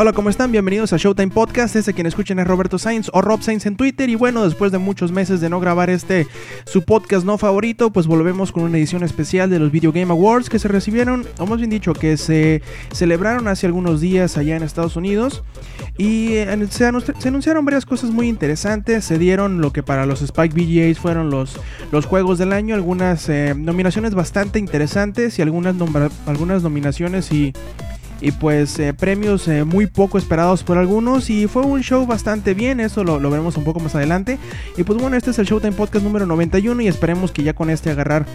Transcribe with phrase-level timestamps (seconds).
[0.00, 0.52] Hola, ¿cómo están?
[0.52, 1.74] Bienvenidos a Showtime Podcast.
[1.74, 4.08] Este quien escuchen es Roberto Sainz o Rob Sainz en Twitter.
[4.08, 6.28] Y bueno, después de muchos meses de no grabar este
[6.66, 10.50] su podcast no favorito, pues volvemos con una edición especial de los Video Game Awards
[10.50, 12.62] que se recibieron, o más bien dicho, que se
[12.92, 15.42] celebraron hace algunos días allá en Estados Unidos.
[15.96, 19.04] Y eh, se, anunciaron varias cosas muy interesantes.
[19.04, 21.58] Se dieron lo que para los Spike VGAs fueron los,
[21.90, 22.76] los juegos del año.
[22.76, 25.74] Algunas eh, nominaciones bastante interesantes y algunas,
[26.24, 27.52] algunas nominaciones y
[28.20, 32.54] y pues eh, premios eh, muy poco esperados por algunos y fue un show bastante
[32.54, 34.38] bien, eso lo, veremos un poco más adelante.
[34.76, 37.70] Y pues bueno, este es el Showtime Podcast número 91 y esperemos que ya con
[37.70, 38.26] este agarrar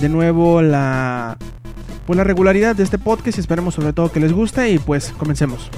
[0.00, 1.38] de nuevo la,
[2.06, 5.12] pues, la regularidad de este podcast y esperemos sobre todo que les guste y pues
[5.16, 5.70] comencemos.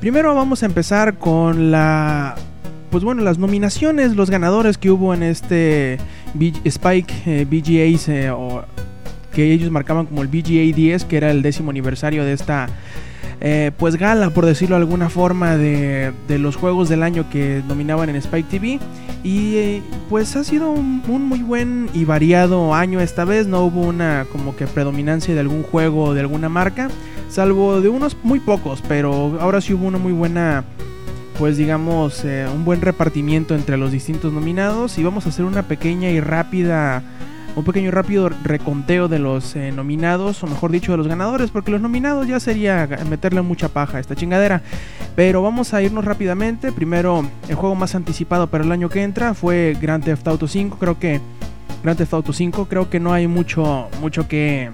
[0.00, 2.34] Primero vamos a empezar con la
[2.92, 5.98] pues bueno, las nominaciones, los ganadores que hubo en este
[6.64, 8.64] Spike eh, eh, o
[9.32, 12.68] que ellos marcaban como el BGA 10, que era el décimo aniversario de esta
[13.40, 18.10] eh, pues gala, por decirlo de alguna forma, de, los juegos del año que nominaban
[18.10, 18.78] en Spike TV.
[19.24, 24.26] Y pues ha sido un, muy buen y variado año esta vez, no hubo una
[24.30, 26.90] como que predominancia de algún juego o de alguna marca,
[27.30, 30.64] salvo de unos muy pocos, pero ahora sí hubo una muy buena
[31.42, 35.64] pues digamos eh, un buen repartimiento entre los distintos nominados y vamos a hacer una
[35.64, 37.02] pequeña y rápida
[37.56, 41.50] un pequeño y rápido reconteo de los eh, nominados, o mejor dicho, de los ganadores,
[41.50, 44.62] porque los nominados ya sería meterle mucha paja a esta chingadera.
[45.16, 46.70] Pero vamos a irnos rápidamente.
[46.70, 50.78] Primero, el juego más anticipado para el año que entra fue Grand Theft Auto 5.
[50.78, 51.20] Creo que
[51.82, 54.70] Grand Theft Auto 5, creo que no hay mucho, mucho que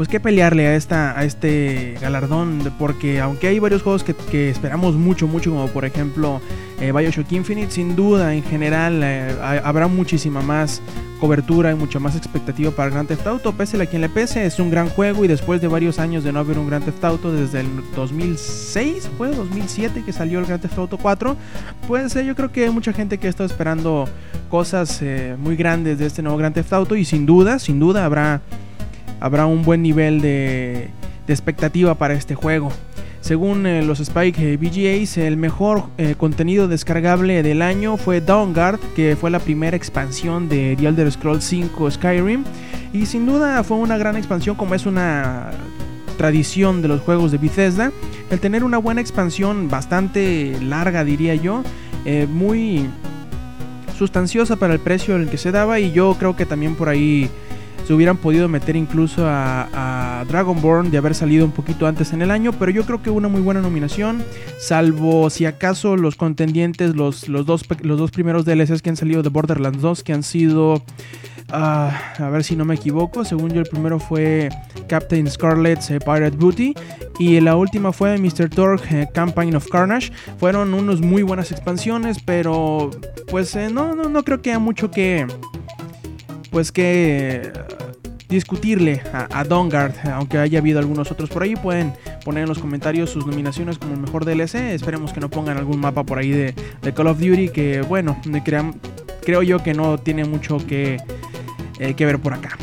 [0.00, 4.94] pues que pelearle a esta a este galardón porque aunque hay varios juegos que, esperamos
[4.94, 6.40] mucho mucho como por ejemplo
[6.80, 10.80] eh, Bioshock Infinite sin duda en general eh, habrá muchísima más
[11.20, 14.58] cobertura y mucha más expectativa para Grand Theft Auto pese a quien le pese es
[14.58, 17.30] un gran juego y después de varios años de no haber un Grand Theft Auto
[17.30, 21.36] desde el 2006 fue 2007 que salió el Grand Theft Auto 4
[21.86, 24.08] pues eh, yo creo que hay mucha gente que estado esperando
[24.48, 25.02] cosas
[25.36, 28.40] muy grandes de este nuevo Grand Theft Auto y sin duda sin duda habrá
[29.20, 30.88] habrá un buen nivel de,
[31.28, 32.72] expectativa para este juego.
[33.20, 38.80] Según eh, los Spike eh, VGAs, el mejor eh, contenido descargable del año fue Dawnguard,
[38.96, 42.44] que fue la primera expansión de The Elder Scrolls 5 Skyrim.
[42.92, 45.50] Y sin duda fue una gran expansión, como es una
[46.18, 47.92] tradición de los juegos de Bethesda.
[48.30, 51.62] El tener una buena expansión bastante larga, diría yo,
[52.28, 52.88] muy
[53.96, 55.78] sustanciosa para el precio en el que se daba.
[55.78, 57.30] Y yo creo que también por ahí
[57.86, 62.30] se hubieran podido meter incluso a, Dragonborn de haber salido un poquito antes en el
[62.30, 64.22] año, pero yo creo que una muy buena nominación,
[64.58, 69.22] salvo si acaso los contendientes, los, los, dos, los dos primeros DLCs que han salido
[69.22, 70.82] de Borderlands 2, que han sido...
[71.52, 73.24] Ah, a ver si no me equivoco.
[73.24, 74.48] Según yo, el primero fue
[74.88, 76.74] Captain Scarlet's eh, Pirate Booty.
[77.18, 78.48] Y la última fue Mr.
[78.48, 80.12] Torque eh, Campaign of Carnage.
[80.38, 82.18] Fueron unos muy buenas expansiones.
[82.24, 82.90] Pero
[83.28, 85.26] pues eh, no, no, no creo que haya mucho que.
[86.50, 87.52] Pues que
[88.28, 91.92] discutirle a, a aunque haya habido algunos otros por ahí, pueden
[92.24, 94.54] poner en los comentarios sus nominaciones como mejor DLC.
[94.72, 96.54] Esperemos que no pongan algún mapa por ahí de,
[96.94, 98.16] Call of Duty, que bueno,
[99.22, 100.98] creo yo que no tiene mucho que,
[101.78, 102.56] eh, que ver por acá.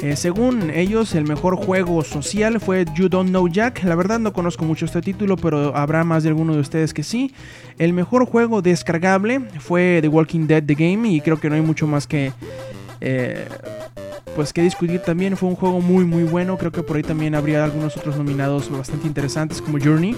[0.00, 3.82] Eh, según ellos, el mejor juego social fue You Don't Know Jack.
[3.82, 7.02] La verdad no conozco mucho este título, pero habrá más de alguno de ustedes que
[7.02, 7.32] sí.
[7.78, 11.62] El mejor juego descargable fue The Walking Dead The Game y creo que no hay
[11.62, 12.32] mucho más que...
[13.00, 13.46] Eh,
[14.34, 15.36] pues que discutir también.
[15.36, 16.58] Fue un juego muy muy bueno.
[16.58, 20.16] Creo que por ahí también habría algunos otros nominados bastante interesantes como Journey.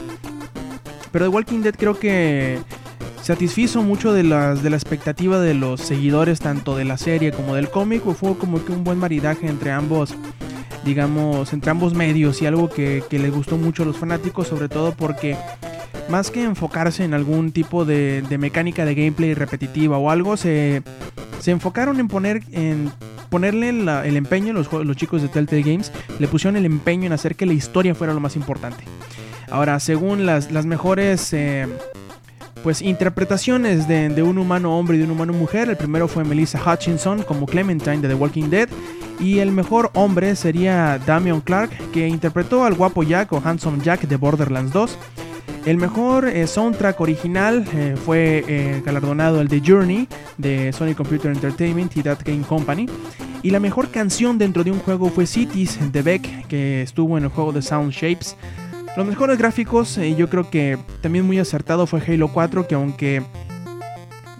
[1.12, 2.58] Pero The Walking Dead creo que
[3.22, 7.54] satisfizo mucho de, las, de la expectativa de los seguidores tanto de la serie como
[7.54, 8.02] del cómic.
[8.14, 10.14] Fue como que un buen maridaje entre ambos,
[10.84, 14.68] digamos, entre ambos medios y algo que, que le gustó mucho a los fanáticos, sobre
[14.68, 15.36] todo porque
[16.08, 20.82] más que enfocarse en algún tipo de, de mecánica de gameplay repetitiva o algo, se,
[21.40, 22.90] se enfocaron en poner en
[23.28, 27.36] ponerle el empeño, los, los chicos de Telltale Games le pusieron el empeño en hacer
[27.36, 28.84] que la historia fuera lo más importante.
[29.50, 31.66] Ahora, según las, las mejores eh,
[32.62, 36.60] pues interpretaciones de, un humano hombre y de un humano mujer, el primero fue Melissa
[36.60, 38.68] Hutchinson como Clementine de The Walking Dead.
[39.20, 44.02] Y el mejor hombre sería Damian Clark, que interpretó al guapo Jack o Handsome Jack
[44.02, 44.98] de Borderlands 2.
[45.64, 50.08] El mejor eh, soundtrack original eh, fue eh, galardonado el de Journey
[50.38, 52.86] de Sony Computer Entertainment y That Game Company.
[53.42, 57.24] Y la mejor canción dentro de un juego fue Cities de Beck, que estuvo en
[57.24, 58.36] el juego de Sound Shapes.
[58.96, 63.22] Los mejores gráficos, yo creo que también muy acertado fue Halo 4, que aunque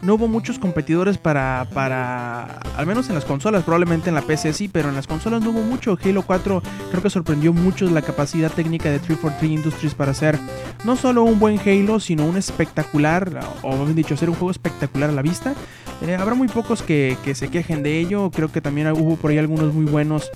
[0.02, 2.44] no hubo muchos competidores para, para,
[2.76, 5.50] al menos en las consolas, probablemente en la PC sí, pero en las consolas no
[5.50, 5.98] hubo mucho.
[6.02, 10.38] Halo 4 creo que sorprendió mucho la capacidad técnica de 343 Industries para hacer
[10.84, 15.10] no solo un buen Halo, sino un espectacular, o bien dicho, hacer un juego espectacular
[15.10, 15.54] a la vista.
[16.02, 19.30] Eh, habrá muy pocos que, que se quejen de ello, creo que también hubo por
[19.30, 20.30] ahí algunos muy buenos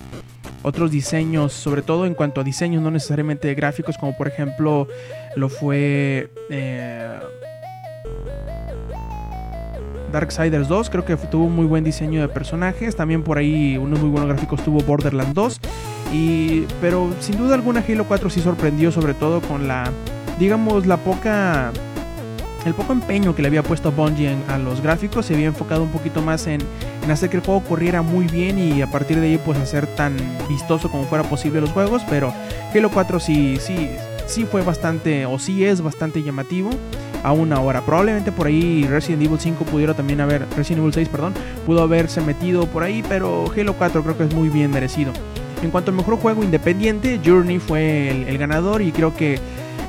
[0.63, 4.89] otros diseños, sobre todo en cuanto a diseños, no necesariamente gráficos, como por ejemplo
[5.37, 7.19] lo fue eh,
[10.13, 14.01] Darksiders 2, creo que tuvo un muy buen diseño de personajes, también por ahí unos
[14.01, 15.61] muy buenos gráficos tuvo Borderlands 2,
[16.13, 19.91] y, pero sin duda alguna Halo 4 sí sorprendió sobre todo con la,
[20.39, 21.73] digamos, la poca
[22.65, 25.89] el poco empeño que le había puesto Bungie a los gráficos se había enfocado un
[25.89, 26.61] poquito más en,
[27.03, 29.89] en, hacer que el juego corriera muy bien y a partir de ahí pues hacer
[29.97, 30.17] tan
[30.49, 32.33] vistoso como fuera posible los juegos, pero
[32.73, 33.91] Halo 4 sí, sí,
[34.27, 36.71] sí fue bastante, o sí es bastante llamativo
[37.23, 37.83] aún ahora.
[37.83, 41.35] Probablemente por ahí Resident Evil 5 pudiera también haber, Resident Evil 6, perdón,
[41.67, 45.13] pudo haberse metido por ahí, pero Halo 4 creo que es muy bien merecido.
[45.63, 49.39] En cuanto al mejor juego independiente, Journey fue el, ganador y creo que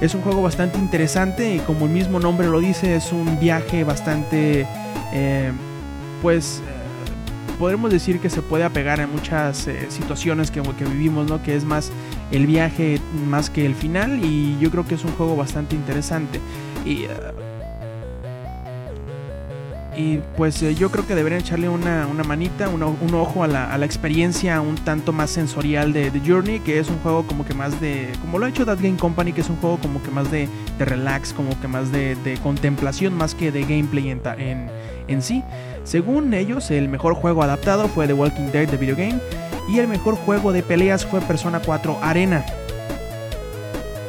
[0.01, 3.83] es un juego bastante interesante y como el mismo nombre lo dice, es un viaje
[3.83, 4.68] bastante,
[5.13, 5.51] eh,
[6.21, 6.62] pues,
[7.59, 11.41] podremos decir que se puede apegar a muchas eh, situaciones que, vivimos, ¿no?
[11.41, 11.91] Que es más
[12.31, 16.39] el viaje más que el final y yo creo que es un juego bastante interesante.
[16.85, 17.05] Y
[19.95, 22.81] y pues eh, yo creo que deberían echarle una, manita, un,
[23.13, 26.89] ojo a la, a la, experiencia un tanto más sensorial de, de, Journey, que es
[26.89, 29.50] un juego como que más de, como lo ha hecho That Game Company, que es
[29.50, 33.61] un juego como que más de, relax, como que más de, contemplación, más que de
[33.61, 35.44] gameplay en sí.
[35.83, 39.19] Según ellos, el mejor juego adaptado fue The Walking Dead de Video Game
[39.69, 42.45] y el mejor juego de peleas fue Persona 4 Arena.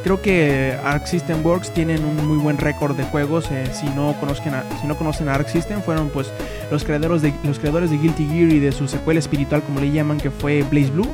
[0.05, 3.51] Creo que Arc System Works tienen un muy buen récord de juegos.
[3.51, 6.31] Eh, si, no conocen a, si no conocen System, fueron pues
[6.71, 9.91] los creadores, de, los creadores de Guilty Gear y de su secuela espiritual, como le
[9.91, 11.09] llaman, que fue Blaze Blue.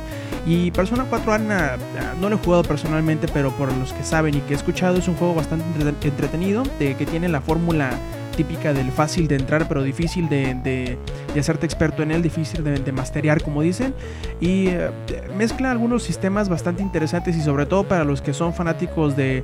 [0.45, 1.77] Y Persona 4 Arena
[2.19, 5.07] no lo he jugado personalmente, pero por los que saben y que he escuchado, es
[5.07, 5.63] un juego bastante
[6.03, 7.91] entretenido, de, que tiene la fórmula
[8.31, 10.97] típica del fácil de entrar, pero difícil de, de,
[11.33, 13.93] de hacerte experto en él, difícil de, de masterear, como dicen.
[14.39, 14.89] Y eh,
[15.37, 19.43] mezcla algunos sistemas bastante interesantes y sobre todo para los que son fanáticos de,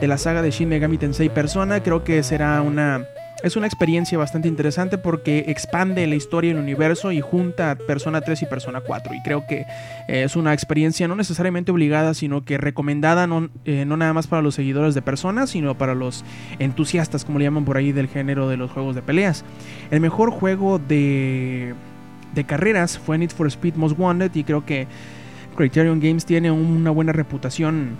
[0.00, 3.06] la saga de Shin Megami Tensei Persona, creo que será una
[3.42, 8.20] es una experiencia bastante interesante porque expande la historia y el universo y junta Persona
[8.20, 9.14] 3 y Persona 4.
[9.14, 9.60] Y creo que
[10.08, 14.26] eh, es una experiencia no necesariamente obligada, sino que recomendada no, eh, no, nada más
[14.26, 16.24] para los seguidores de Persona, sino para los
[16.58, 19.44] entusiastas, como le llaman por ahí, del género de los juegos de peleas.
[19.90, 21.74] El mejor juego de,
[22.34, 24.88] de carreras fue Need for Speed Most Wanted y creo que
[25.56, 27.96] Criterion Games tiene una buena reputación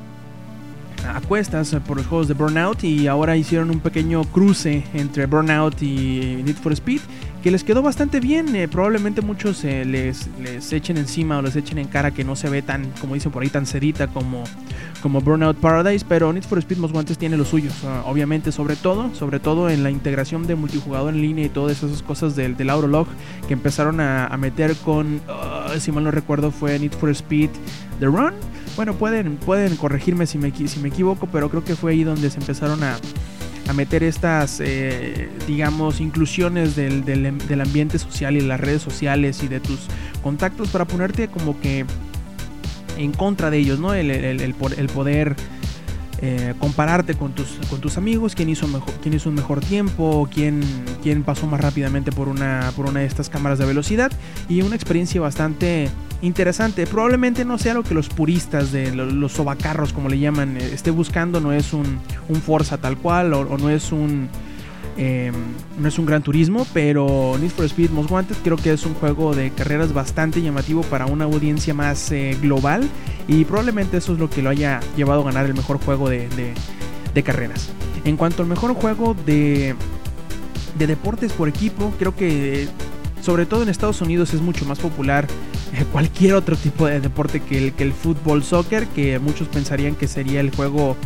[1.06, 5.82] a cuestas por los juegos de Burnout y ahora hicieron un pequeño cruce entre Burnout
[5.82, 7.00] y Need for Speed
[7.42, 8.54] que les quedó bastante bien.
[8.56, 12.36] Eh, probablemente muchos eh, les, les echen encima o les echen en cara que no
[12.36, 14.44] se ve tan, como dicen por ahí, tan sedita como,
[15.02, 17.74] como Burnout Paradise, pero Need for Speed Most Wanted tiene los suyos.
[17.84, 21.82] Uh, obviamente, sobre todo, sobre todo en la integración de multijugador en línea y todas
[21.82, 23.06] esas cosas del, del Aurolog
[23.46, 27.50] que empezaron a, meter con, uh, si mal no recuerdo, fue Need for Speed
[28.00, 28.34] The Run.
[28.78, 32.30] Bueno, pueden, pueden corregirme si me, si me equivoco, pero creo que fue ahí donde
[32.30, 32.96] se empezaron a,
[33.66, 39.48] a meter estas, eh, digamos, inclusiones del, del, ambiente social y las redes sociales y
[39.48, 39.80] de tus
[40.22, 41.86] contactos para ponerte como que
[42.96, 43.94] en contra de ellos, ¿no?
[43.94, 45.34] El, el, el poder
[46.20, 50.28] eh, compararte con tus, con tus amigos, quién hizo, mejor, quién hizo un mejor tiempo,
[50.32, 50.62] quién,
[51.02, 54.12] quién pasó más rápidamente por una, por una de estas cámaras de velocidad
[54.48, 55.88] y una experiencia bastante
[56.22, 56.86] interesante.
[56.86, 60.90] Probablemente no sea lo que los puristas de los, sobacarros, como le llaman, eh, esté
[60.90, 61.98] buscando, no es un,
[62.28, 64.28] un Forza tal cual o, no es un...
[65.00, 65.30] Eh,
[65.78, 68.94] no es un gran turismo, pero Need for Speed Most Wanted creo que es un
[68.94, 72.82] juego de carreras bastante llamativo para una audiencia más eh, global
[73.28, 76.28] y probablemente eso es lo que lo haya llevado a ganar el mejor juego de,
[76.30, 76.52] de,
[77.14, 77.70] de carreras.
[78.04, 79.76] En cuanto al mejor juego de,
[80.76, 82.66] de deportes por equipo, creo que
[83.20, 85.28] sobre todo en Estados Unidos es mucho más popular
[85.92, 90.08] cualquier otro tipo de deporte que el, que el fútbol soccer, que muchos pensarían que
[90.08, 90.96] sería el juego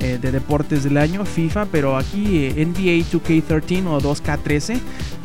[0.00, 4.78] eh, de deportes del año, FIFA, pero aquí eh, NBA 2K13 o 2K13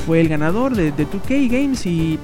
[0.06, 2.20] fue el ganador de, de 2K Games y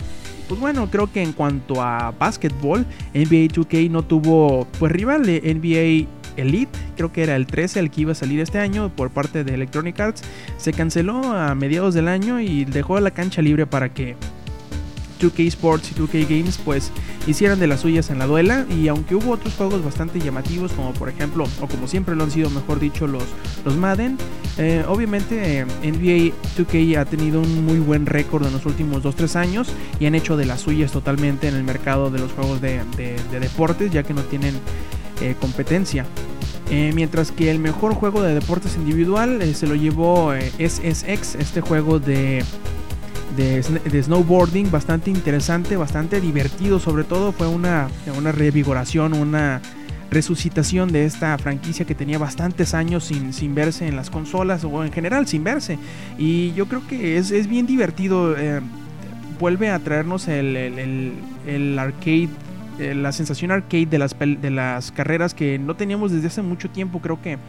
[0.48, 5.42] pues bueno, creo que en cuanto a básquetbol, NBA 2K no tuvo pues rival de
[5.42, 9.10] NBA Elite, creo que era el 13 el que iba a salir este año por
[9.10, 10.22] parte de Electronic Arts,
[10.58, 14.16] se canceló a mediados del año y dejó la cancha libre para que
[15.20, 16.92] 2K Sports y 2K Games pues
[17.26, 20.94] hicieran de las suyas en la duela y aunque hubo otros juegos bastante llamativos como
[20.94, 23.24] por ejemplo o como siempre lo han sido mejor dicho los,
[23.66, 24.18] los Madden,
[24.58, 29.70] eh, obviamente NBA 2K ha tenido un muy buen récord en los últimos 2-3 años
[30.00, 32.82] y han hecho de las suyas totalmente en el mercado de los juegos de,
[33.32, 34.56] deportes ya que no tienen
[35.40, 36.06] competencia.
[36.70, 41.36] Eh, mientras que el mejor juego de deportes individual eh, se lo llevó eh, SSX,
[41.36, 42.44] este juego de,
[43.38, 47.32] de, snowboarding bastante interesante, bastante divertido sobre todo.
[47.32, 49.62] Fue una, una revigoración, una
[50.10, 54.84] resucitación de esta franquicia que tenía bastantes años sin, sin verse en las consolas o
[54.84, 55.78] en general sin verse.
[56.18, 58.36] Y yo creo que es, es bien divertido.
[59.40, 61.14] vuelve a traernos el, el,
[61.46, 62.30] el arcade
[62.80, 66.70] eh, la sensación arcade de las, de las carreras que no teníamos desde hace mucho
[66.70, 67.40] tiempo, creo que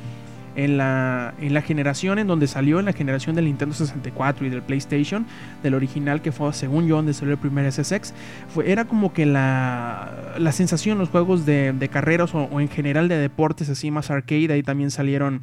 [0.58, 4.50] en la, en la generación en donde salió, en la generación del Nintendo 64 y
[4.50, 5.24] del PlayStation,
[5.62, 8.12] del original que fue según yo donde salió el primer SSX,
[8.52, 13.08] fue, era como que la, la sensación, los juegos de, de carreras o, en general
[13.08, 15.42] de deportes así más arcade, ahí también salieron...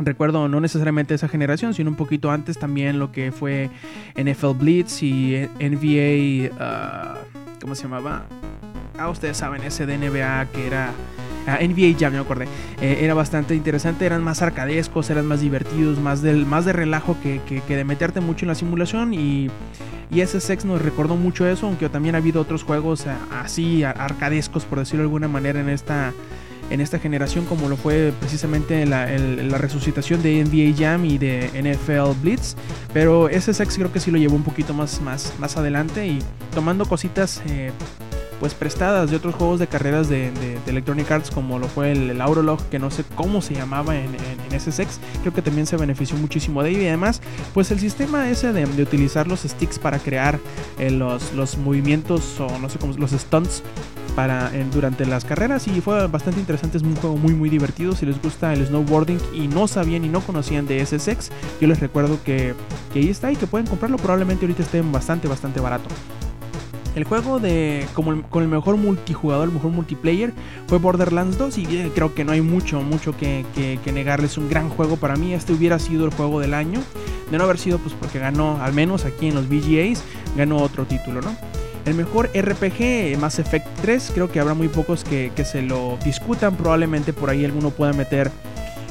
[0.00, 3.70] Recuerdo no necesariamente esa generación, sino un poquito antes también lo que fue
[4.16, 6.54] NFL Blitz y NBA...
[6.54, 8.26] Uh, ¿Cómo se llamaba?
[8.98, 10.92] ah, ustedes saben, ese de NBA que era...
[11.48, 12.46] Ah, NBA ya me acordé.
[12.80, 17.16] Eh, era bastante interesante, eran más arcadescos, eran más divertidos, más, del, más de relajo
[17.22, 19.48] que, de meterte mucho en la simulación y...
[20.10, 24.64] Y ese sex nos recordó mucho eso, aunque también ha habido otros juegos así arcadescos,
[24.64, 26.14] por decirlo de alguna manera, en esta,
[26.70, 31.50] en esta generación, como lo fue precisamente la, la, resucitación de NBA Jam y de
[31.52, 32.56] NFL Blitz.
[32.94, 36.20] Pero ese sex creo que sí lo llevó un poquito más, más, más adelante y
[36.54, 37.70] tomando cositas eh,
[38.40, 40.32] pues prestadas de otros juegos de carreras de,
[40.66, 44.16] Electronic Arts como lo fue el, el, Aurolog que no sé cómo se llamaba en,
[44.58, 47.20] SSX creo que también se benefició muchísimo de ello y además
[47.54, 50.38] pues el sistema ese de, utilizar los sticks para crear
[50.78, 53.62] eh, los, los movimientos o no sé cómo los stunts
[54.18, 55.68] para, durante las carreras.
[55.68, 59.20] Y fue bastante interesante, es un juego muy muy divertido, si les gusta el snowboarding
[59.32, 61.30] y no sabían y no conocían de SSX,
[61.60, 62.54] yo les recuerdo que,
[62.92, 65.88] que ahí está y que pueden comprarlo, probablemente ahorita esté bastante bastante barato.
[66.94, 70.32] El juego de como con el mejor multijugador, el mejor multiplayer
[70.66, 74.36] fue Borderlands 2 y eh, creo que no hay mucho, mucho que, que, negarles.
[74.38, 75.34] Un gran juego para mí.
[75.34, 76.80] Este hubiera sido el juego del año.
[77.30, 80.02] De no haber sido pues porque ganó, al menos aquí en los VGAs,
[80.36, 81.36] ganó otro título, ¿no?
[81.84, 85.98] El mejor RPG, Mass Effect 3, creo que habrá muy pocos que, que se lo
[86.04, 86.56] discutan.
[86.56, 88.30] Probablemente por ahí alguno pueda meter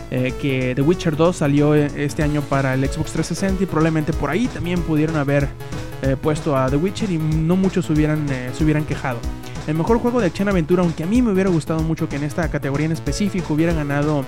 [0.09, 4.13] eh, que The Witcher 2 salió eh, este año para el Xbox 360 y probablemente
[4.13, 5.49] por ahí también pudieron haber
[6.01, 9.19] eh, puesto a The Witcher y no muchos hubieran, se hubieran quejado.
[9.67, 12.23] El mejor juego de acción aventura, aunque a mí me hubiera gustado mucho que en
[12.23, 14.23] esta categoría en específico hubiera ganado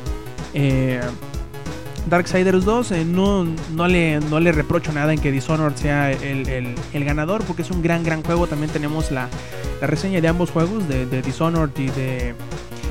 [2.10, 7.44] Darksiders 2, no, no, le, no le reprocho nada en que Dishonored sea el, ganador,
[7.44, 8.48] porque es un gran, gran juego.
[8.48, 9.30] También tenemos la,
[9.82, 12.36] reseña de ambos juegos, de, de Dishonored y de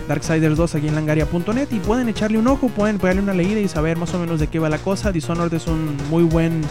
[0.09, 3.69] Darksiders 2 aquí en langaria.net y pueden echarle un ojo, pueden pegarle una leída y
[3.69, 5.13] saber más o menos de qué va la cosa.
[5.13, 6.63] Dishonored es un muy buen,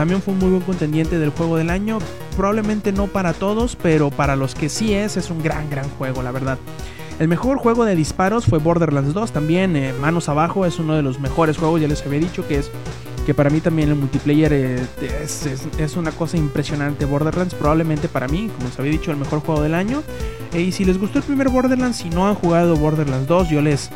[0.00, 1.98] también fue un muy buen contendiente del juego del año.
[2.34, 6.22] Probablemente no para todos, pero para los que sí es, es un gran, gran juego,
[6.22, 6.56] la verdad.
[7.18, 11.02] El mejor juego de disparos fue Borderlands 2, también eh, manos abajo, es uno de
[11.02, 12.70] los mejores juegos, ya les había dicho que es
[13.26, 14.86] que para mí también el multiplayer eh,
[15.78, 17.04] es, una cosa impresionante.
[17.04, 20.02] Borderlands probablemente para mí, como les había dicho, el mejor juego del año.
[20.54, 23.60] Eh, y si les gustó el primer Borderlands, si no han jugado Borderlands 2, yo
[23.60, 23.90] les...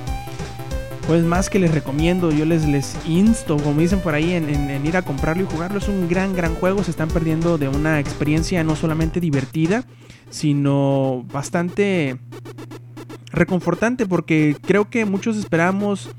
[1.06, 4.96] Pues más que les recomiendo, yo les, les insto, como dicen por ahí, en, ir
[4.96, 5.78] a comprarlo y jugarlo.
[5.78, 6.82] Es un gran, gran juego.
[6.82, 9.84] Se están perdiendo de una experiencia no solamente divertida,
[10.30, 12.18] sino bastante
[13.30, 16.10] reconfortante porque creo que muchos esperamos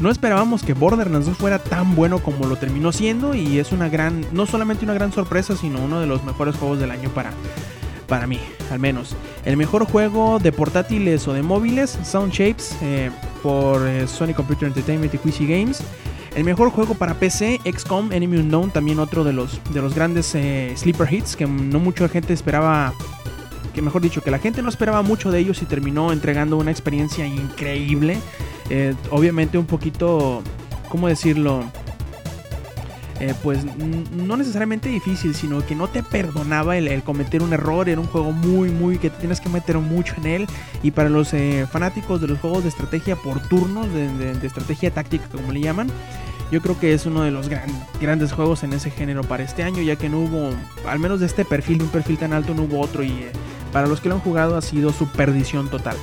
[0.00, 3.90] no esperábamos que Borderlands 2 fuera tan bueno como lo terminó siendo y es una
[3.90, 7.32] gran, no solamente una gran sorpresa, sino uno de los mejores juegos del año para,
[8.10, 8.40] para mí,
[8.70, 9.16] al menos.
[9.46, 13.10] El mejor juego de portátiles o de móviles, Sound Shapes, eh,
[13.42, 15.80] por eh, Sony Computer Entertainment y Quizzy Games.
[16.34, 20.34] El mejor juego para PC, XCOM Enemy Unknown, también otro de los, de los grandes
[20.34, 22.92] eh, sleeper hits que no mucha gente esperaba
[23.72, 26.72] que mejor dicho, que la gente no esperaba mucho de ellos y terminó entregando una
[26.72, 28.18] experiencia increíble.
[28.68, 30.42] Eh, obviamente un poquito,
[30.88, 31.64] ¿cómo decirlo?
[33.20, 37.88] Eh, pues no necesariamente difícil, sino que no te perdonaba el, cometer un error.
[37.88, 40.46] Era un juego muy, muy que tienes que meter mucho en él.
[40.82, 45.26] Y para los eh, fanáticos de los juegos de estrategia por turnos, de, estrategia táctica,
[45.28, 45.88] como le llaman,
[46.50, 47.48] yo creo que es uno de los
[48.00, 50.50] grandes juegos en ese género para este año, ya que no hubo,
[50.88, 53.04] al menos de este perfil, de un perfil tan alto, no hubo otro.
[53.04, 53.26] Y
[53.70, 55.96] para los que lo han jugado ha sido su perdición total.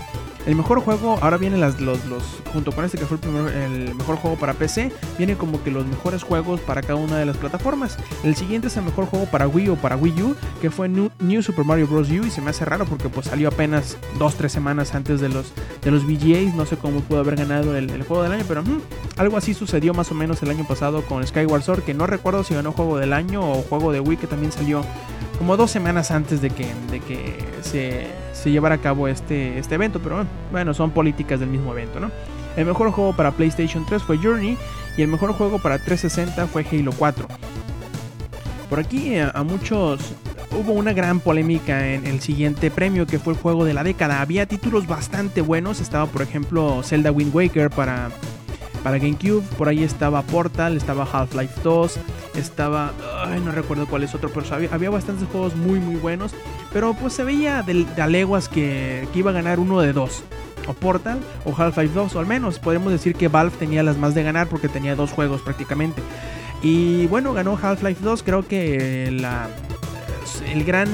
[0.48, 2.24] El mejor juego, ahora vienen las, los, los,
[2.54, 5.72] junto con este que fue el, primer- el mejor juego para PC, viene como que
[5.72, 7.98] los mejores juegos para cada una de las plataformas.
[8.24, 11.12] El siguiente es el mejor juego para Wii o para Wii U, que fue New,
[11.44, 12.10] Super Mario Bros.
[12.10, 15.52] U, y se me hace raro porque pues salió apenas 2-3 semanas antes de los,
[15.84, 18.64] de los VGAs, no sé cómo pudo haber ganado el, juego del año, pero
[19.18, 22.46] algo así sucedió más o menos el año pasado con Skyward Sword, que no recuerdo
[22.46, 24.82] si ganó juego del año o juego de Wii que también salió
[25.38, 29.76] como dos semanas antes de que, de que se, se llevara a cabo este, este
[29.76, 32.12] evento, pero bueno, son políticas del mismo evento, ¿no?
[32.56, 34.58] El mejor juego para PlayStation 3 fue Journey
[34.98, 37.28] y el mejor juego para 360 fue Halo 4.
[38.70, 40.14] Por aquí a, a muchos
[40.52, 44.22] hubo una gran polémica en el siguiente premio que fue el juego de la década.
[44.22, 48.10] Había títulos bastante buenos, estaba por ejemplo Zelda Wind Waker para
[48.88, 52.00] para GameCube, por ahí estaba Portal, estaba Half-Life 2,
[52.38, 52.94] estaba,
[53.26, 56.32] ay, no recuerdo cuál es otro, pero había, bastantes juegos muy muy buenos,
[56.72, 60.24] pero pues se veía de, de a leguas que, iba a ganar uno de dos,
[60.70, 64.16] o Portal o Half-Life 2, o al menos podemos decir que Valve tenía las más
[64.16, 66.02] de ganar porque tenía dos juegos prácticamente.
[66.62, 69.50] Y bueno, ganó Half-Life 2, creo que la,
[70.50, 70.88] el gran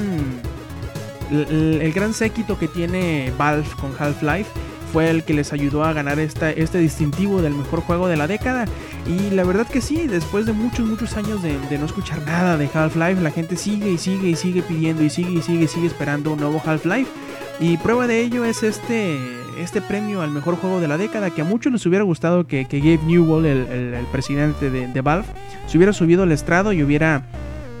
[1.30, 4.50] el gran séquito que tiene Valve con Half-Life
[4.94, 8.28] fue el que les ayudó a ganar esta, este distintivo del mejor juego de la
[8.28, 8.64] década.
[9.08, 12.70] Y la verdad que sí, después de muchos, muchos años de, no escuchar nada de
[12.72, 15.88] Half-Life, la gente sigue y sigue y sigue pidiendo y sigue y sigue y sigue
[15.88, 17.10] esperando un nuevo Half-Life.
[17.58, 19.18] Y prueba de ello es este,
[19.58, 22.66] este premio al mejor juego de la década, que a muchos les hubiera gustado que,
[22.66, 25.26] que Gabe Newell, el, el- el presidente de, de Valve,
[25.66, 27.24] se hubiera subido al estrado y hubiera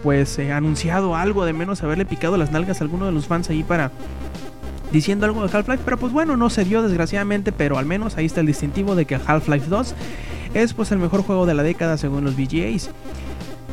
[0.02, 3.48] pues eh, anunciado algo de menos haberle picado las nalgas a alguno de los fans
[3.50, 3.90] ahí para
[4.94, 8.26] diciendo algo de Half-Life, pero pues bueno, no se dio desgraciadamente, pero al menos ahí
[8.26, 9.94] está el distintivo de que Half-Life 2
[10.54, 12.90] es pues el mejor juego de la década según los VGAs.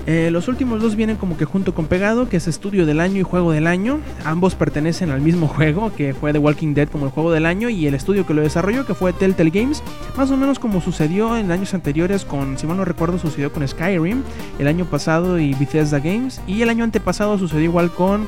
[0.07, 3.19] Eh, los últimos dos vienen como que junto con pegado, que es estudio del año
[3.19, 3.99] y juego del año.
[4.25, 7.69] Ambos pertenecen al mismo juego, que fue The Walking Dead como el juego del año,
[7.69, 9.83] y el estudio que lo desarrolló, que fue Telltale Games.
[10.17, 13.67] Más o menos como sucedió en años anteriores con, si mal no recuerdo, sucedió con
[13.67, 14.23] Skyrim
[14.57, 16.41] el año pasado y Bethesda Games.
[16.47, 18.27] Y el año antepasado sucedió igual con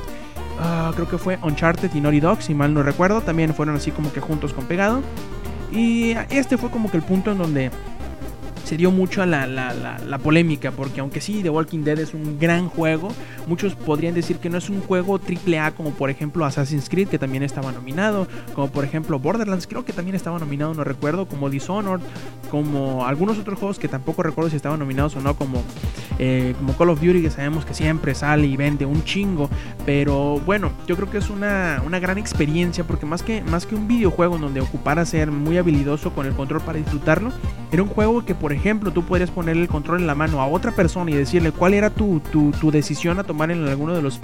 [0.59, 3.21] Ah, creo que fue Uncharted y Naughty Dog, si mal no recuerdo.
[3.21, 5.01] También fueron así como que juntos con pegado.
[5.71, 7.71] Y este fue como que el punto en donde
[8.63, 12.13] se dio mucho la, la, la, la polémica, porque aunque sí, The Walking Dead es
[12.13, 13.09] un gran juego,
[13.47, 17.07] muchos podrían decir que no es un juego triple A como por ejemplo Assassin's Creed,
[17.07, 21.25] que también estaba nominado, como por ejemplo Borderlands, creo que también estaba nominado, no recuerdo,
[21.25, 22.01] como Dishonored,
[22.49, 25.61] como algunos otros juegos que tampoco recuerdo si estaban nominados o no, como,
[26.19, 29.49] eh, como Call of Duty, que sabemos que siempre sale y vende un chingo,
[29.85, 33.75] pero bueno, yo creo que es una, una gran experiencia, porque más que, más que
[33.75, 37.31] un videojuego en donde ocupara ser muy habilidoso con el control para disfrutarlo,
[37.71, 38.62] era un juego que, por ejemplo,
[38.93, 41.89] tú podrías ponerle el control en la mano a otra persona y decirle cuál era
[41.89, 44.19] tu, tu, tu decisión a tomar en alguno de los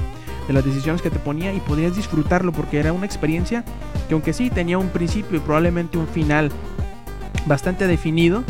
[0.48, 3.64] de las decisiones que te ponía y podrías disfrutarlo porque era una experiencia
[4.08, 6.52] que aunque sí tenía un principio y probablemente un final
[7.46, 8.44] bastante definido,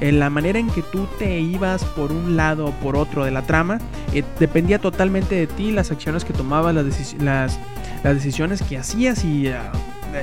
[0.00, 3.30] en la manera en que tú te ibas por un lado o por otro de
[3.30, 3.78] la trama,
[4.12, 7.58] eh, dependía totalmente de ti, las acciones que tomabas, las, las,
[8.02, 9.72] decisiones que hacías y ah,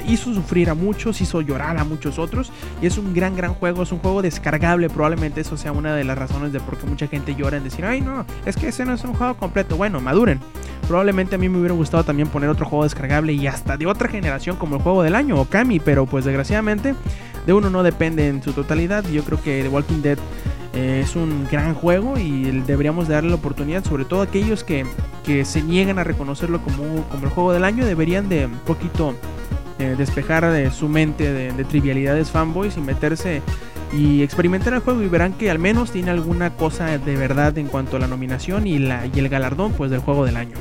[0.08, 3.84] hizo sufrir a muchos, hizo llorar a muchos otros y es un gran gran juego,
[3.84, 7.08] es un juego descargable, probablemente eso sea una de las razones de por qué mucha
[7.08, 10.00] gente llora en decir, ay no, es que ese no es un juego completo, bueno,
[10.02, 10.40] maduren.
[10.88, 14.10] Probablemente a mí me hubiera gustado también poner otro juego descargable y hasta de otra
[14.10, 16.94] generación como el juego del año o Kami, pero pues desgraciadamente
[17.46, 19.06] de uno no depende en su totalidad.
[19.10, 20.18] Yo creo que The Walking Dead
[20.74, 24.86] eh, es un gran juego y deberíamos darle la oportunidad, sobre todo aquellos que,
[25.24, 29.16] que se niegan a reconocerlo como, como el juego del año, deberían de un poquito
[29.84, 33.42] eh, despejar de su mente de, de trivialidades fanboys y meterse
[33.92, 37.68] y experimentar el juego y verán que al menos tiene alguna cosa de verdad en
[37.68, 40.56] cuanto a la nominación y, la, y el galardón pues del juego del año.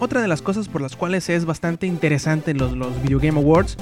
[0.00, 3.76] Otra de las cosas por las cuales es bastante interesante los, los Video Game Awards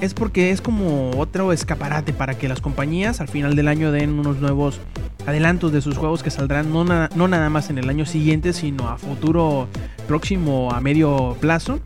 [0.00, 4.18] es porque es como otro escaparate para que las compañías al final del año den
[4.18, 4.80] unos nuevos
[5.26, 8.88] adelantos de sus juegos que saldrán no, no nada más en el año siguiente, sino
[8.88, 9.68] a futuro
[10.08, 11.80] próximo a medio plazo.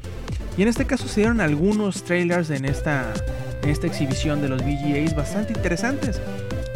[0.56, 3.12] Y en este caso se dieron algunos trailers en esta,
[3.62, 6.20] en esta exhibición de los VGAs bastante interesantes.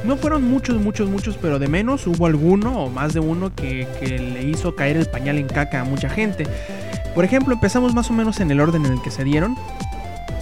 [0.04, 3.86] No fueron muchos, muchos, muchos, pero de menos hubo alguno o más de uno que,
[4.00, 6.46] que le hizo caer el pañal en caca a mucha gente.
[7.18, 9.56] Por ejemplo, empezamos más o menos en el orden en el que se dieron.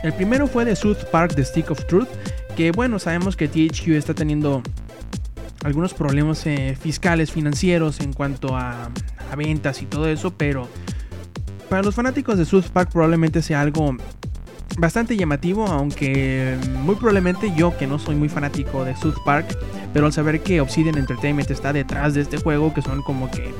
[0.03, 2.09] El primero fue de South Park The Stick of Truth,
[2.55, 4.63] que bueno, sabemos que THQ está teniendo
[5.65, 8.91] algunos problemas eh, fiscales, financieros en cuanto a,
[9.33, 10.69] a ventas y todo eso, pero
[11.71, 13.97] para los fanáticos de South Park probablemente sea algo
[14.77, 19.47] bastante llamativo, aunque muy probablemente yo, que no soy muy fanático de South Park,
[19.95, 23.55] pero al saber que Obsidian Entertainment está detrás de este juego, que son como que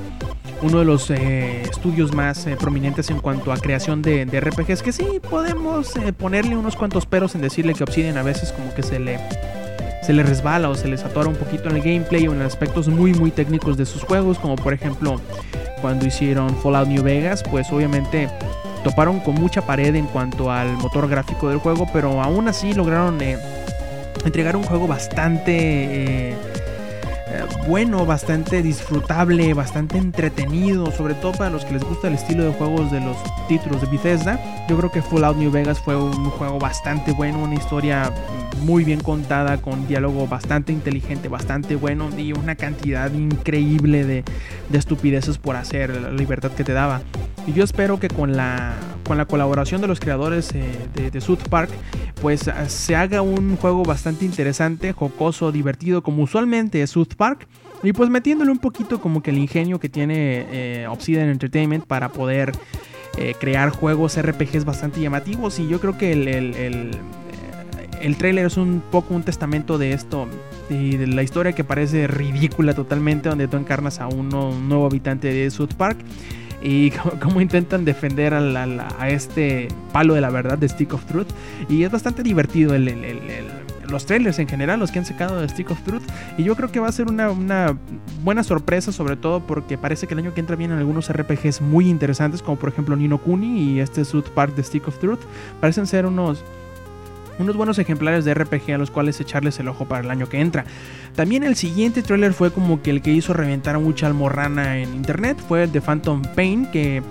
[0.63, 4.93] uno de los eh, estudios más eh, prominentes en cuanto a creación de, RPGs, que
[4.93, 8.83] sí podemos eh, ponerle unos cuantos peros en decirle que Obsidian a veces como que
[8.83, 9.19] se le
[10.03, 12.87] se le resbala o se les atora un poquito en el gameplay o en aspectos
[12.87, 15.21] muy muy técnicos de sus juegos, como por ejemplo
[15.81, 18.31] cuando hicieron Fallout New Vegas, pues obviamente
[18.85, 23.19] toparon con mucha pared en cuanto al motor gráfico del juego, pero aún así lograron
[24.25, 26.37] entregar un juego bastante
[27.67, 32.53] bueno, bastante disfrutable, bastante entretenido, sobre todo para los que les gusta el estilo de
[32.53, 33.17] juegos de los
[33.49, 34.67] títulos de Bethesda.
[34.69, 38.13] Yo creo que Fallout New Vegas fue un juego bastante bueno, una historia
[38.63, 44.25] muy bien contada, con diálogo bastante inteligente, bastante bueno y una cantidad increíble de,
[44.73, 47.03] estupideces por hacer, la libertad que te daba.
[47.47, 48.75] Y yo espero que con la,
[49.07, 51.71] con la colaboración de los creadores eh, de, de South Park,
[52.21, 57.36] pues se haga un juego bastante interesante, jocoso, divertido, como usualmente es South Park.
[57.83, 62.09] Y pues metiéndole un poquito como que el ingenio que tiene eh, Obsidian Entertainment para
[62.09, 62.53] poder
[63.19, 65.59] eh, crear juegos RPGs bastante llamativos.
[65.59, 66.91] Y yo creo que el, el, el,
[68.01, 70.27] el trailer es un poco un testamento de esto.
[70.69, 75.33] Y de la historia que parece ridícula totalmente, donde tú encarnas a un nuevo habitante
[75.33, 75.99] de South Park
[76.63, 76.91] y
[77.23, 81.29] cómo intentan defender a, este palo de la verdad de Stick of Truth.
[81.69, 82.75] Y es bastante divertido
[83.91, 86.03] los trailers en general, los que han sacado de Stick of Truth.
[86.39, 87.77] Y yo creo que va a ser una,
[88.23, 91.89] buena sorpresa, sobre todo porque parece que el año que entra vienen algunos RPGs muy
[91.89, 95.21] interesantes, como por ejemplo Nino Kuni y este South Park de Stick of Truth.
[95.61, 96.43] Parecen ser unos
[97.39, 100.41] unos buenos ejemplares de RPG a los cuales echarles el ojo para el año que
[100.41, 100.65] entra.
[101.15, 104.95] También el siguiente tráiler fue como que el que hizo reventar a mucha almorrana en
[104.95, 107.03] internet, fue el de Phantom Pain, que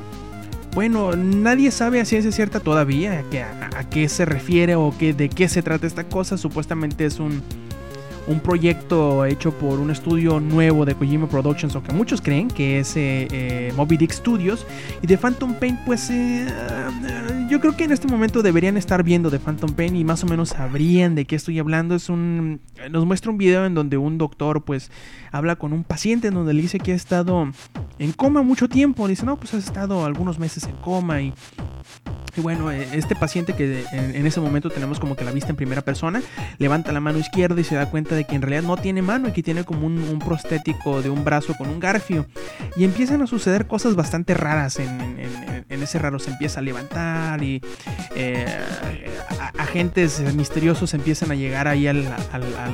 [0.75, 3.23] bueno, nadie sabe a ciencia cierta todavía
[3.71, 6.37] a, a, qué se refiere o qué, de qué se trata esta cosa.
[6.37, 7.41] Supuestamente es un
[8.27, 12.79] un proyecto hecho por un estudio nuevo de Kojima Productions, o que muchos creen que
[12.79, 14.65] es eh, eh, Moby Dick Studios.
[15.01, 16.47] Y de Phantom Pain, pues eh,
[17.49, 20.27] yo creo que en este momento deberían estar viendo de Phantom Pain y más o
[20.27, 21.95] menos sabrían de qué estoy hablando.
[21.95, 22.61] Es un.
[22.89, 24.91] Nos muestra un video en donde un doctor, pues,
[25.31, 27.51] habla con un paciente en donde le dice que ha estado
[27.99, 29.07] en coma mucho tiempo.
[29.07, 31.33] dice, no, pues has estado algunos meses en coma y
[32.37, 35.55] y bueno, eh, este paciente que en, ese momento tenemos como que la vista en
[35.55, 36.21] primera persona,
[36.57, 39.29] levanta la mano izquierda y se da cuenta de que en realidad no tiene mano
[39.29, 42.25] y que tiene como un, prostético de un brazo con un garfio.
[42.75, 45.25] Y empiezan a suceder cosas bastante raras en,
[45.69, 46.19] ese raro.
[46.19, 47.61] Se empieza a levantar y
[48.15, 48.45] eh,
[49.57, 52.05] agentes misteriosos empiezan a llegar ahí al,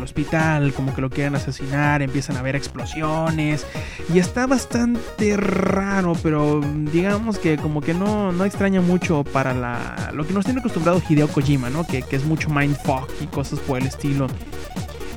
[0.02, 3.66] hospital, como que lo quieren asesinar, empiezan a haber explosiones.
[4.14, 10.26] Y está bastante raro, pero digamos que como que no, no extraña mucho para lo
[10.26, 11.86] que nos tiene acostumbrado Hideo Kojima, ¿no?
[11.86, 14.28] Que, es mucho mindfuck y cosas por el estilo.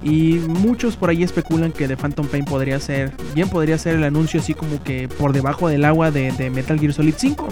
[0.03, 4.05] Y muchos por ahí especulan que The Phantom Pain podría ser, bien podría ser el
[4.05, 7.49] anuncio así como que por debajo del agua de, Metal Gear Solid 5.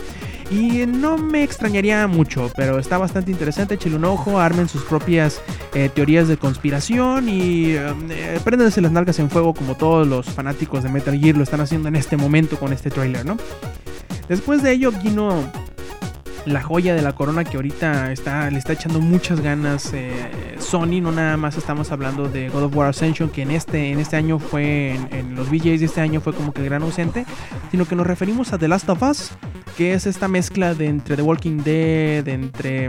[0.51, 3.75] Y no me extrañaría mucho, pero está bastante interesante.
[3.75, 5.41] Échale un ojo, armen sus propias
[5.73, 10.91] eh, teorías de conspiración y eh, las nalgas en fuego como todos los fanáticos de
[10.91, 13.39] Metal Gear lo están haciendo en este momento con este trailer, ¿no?
[14.29, 15.51] Después de ello vino
[16.47, 20.13] la joya de la corona que ahorita está, le está echando muchas ganas eh,
[20.59, 21.01] Sony.
[21.01, 24.17] No nada más estamos hablando de God of War Ascension, que en este, en este
[24.17, 27.25] año fue, en, los VJs de este año fue como que gran ausente,
[27.71, 29.31] sino que nos referimos a The Last of Us,
[29.77, 32.87] que es esta mezcla de entre The Walking Dead, entre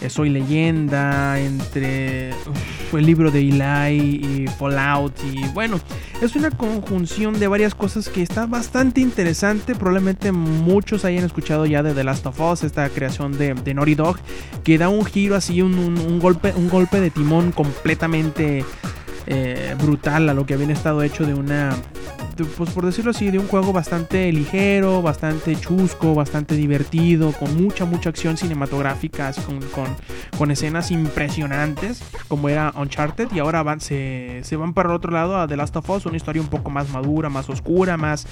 [0.00, 5.14] eh, Soy Leyenda, entre el libro de Eli y Fallout.
[5.24, 5.80] Y bueno,
[6.20, 9.74] es una conjunción de varias cosas que está bastante interesante.
[9.74, 13.94] Probablemente muchos hayan escuchado ya de The Last of Us, esta creación de, de Naughty
[13.94, 14.18] Dog,
[14.62, 18.64] que da un giro así, un, golpe, un golpe de timón completamente
[19.26, 21.70] eh, brutal a lo que había estado hecho de una
[22.34, 27.84] pues por decirlo así, de un juego bastante ligero, bastante chusco, bastante divertido, con mucha,
[27.84, 29.32] mucha acción cinematográfica,
[29.72, 29.94] con,
[30.36, 35.38] con, escenas impresionantes, como era Uncharted, y ahora van, se, van para el otro lado
[35.38, 38.26] a The Last of Us, una historia un poco más madura, más oscura, más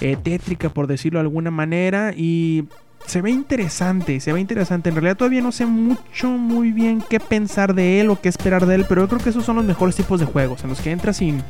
[0.00, 2.64] eh, tétrica, por decirlo de alguna manera, y
[3.06, 4.88] se ve interesante, se ve interesante.
[4.88, 8.66] En realidad todavía no sé mucho, muy bien qué pensar de él o qué esperar
[8.66, 10.80] de él, pero yo creo que esos son los mejores tipos de juegos, en los
[10.80, 11.42] que entras sin